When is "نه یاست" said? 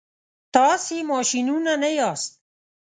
1.83-2.31